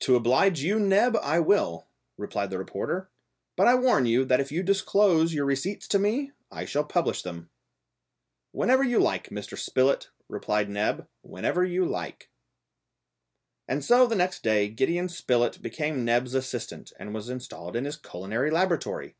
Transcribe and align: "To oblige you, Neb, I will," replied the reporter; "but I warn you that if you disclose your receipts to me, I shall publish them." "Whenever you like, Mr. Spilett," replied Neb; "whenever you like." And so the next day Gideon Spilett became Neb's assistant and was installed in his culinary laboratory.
"To 0.00 0.16
oblige 0.16 0.60
you, 0.62 0.80
Neb, 0.80 1.14
I 1.20 1.38
will," 1.38 1.86
replied 2.16 2.48
the 2.48 2.56
reporter; 2.56 3.10
"but 3.54 3.66
I 3.68 3.74
warn 3.74 4.06
you 4.06 4.24
that 4.24 4.40
if 4.40 4.50
you 4.50 4.62
disclose 4.62 5.34
your 5.34 5.44
receipts 5.44 5.86
to 5.88 5.98
me, 5.98 6.32
I 6.50 6.64
shall 6.64 6.84
publish 6.84 7.20
them." 7.20 7.50
"Whenever 8.52 8.82
you 8.82 8.98
like, 8.98 9.28
Mr. 9.28 9.58
Spilett," 9.58 10.08
replied 10.26 10.70
Neb; 10.70 11.06
"whenever 11.20 11.62
you 11.66 11.84
like." 11.84 12.30
And 13.68 13.84
so 13.84 14.06
the 14.06 14.16
next 14.16 14.42
day 14.42 14.70
Gideon 14.70 15.10
Spilett 15.10 15.60
became 15.60 16.02
Neb's 16.02 16.32
assistant 16.32 16.94
and 16.98 17.12
was 17.12 17.28
installed 17.28 17.76
in 17.76 17.84
his 17.84 17.98
culinary 17.98 18.50
laboratory. 18.50 19.16